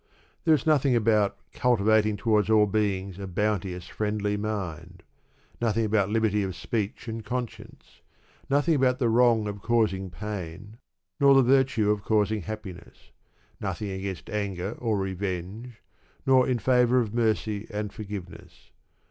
[0.45, 5.03] There is nothing about "cultivating towards all beings a bounteous friendly mind,"
[5.61, 8.01] nothing about liberty of speech and conscience,
[8.49, 10.77] nothing about the wrong of causing pain,
[11.19, 13.11] nor the virtue of causing happiness;
[13.59, 15.83] nothing against anger or revenge,
[16.25, 18.71] nor in favour of mercy and forgiveness.